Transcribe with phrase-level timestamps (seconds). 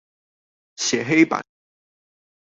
[0.77, 1.43] 寫黑板